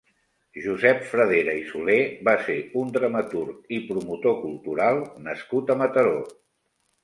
[0.61, 1.97] Josep Fradera i Soler
[2.31, 6.21] va ser un dramaturg i promotor cultural nascut a Mataró.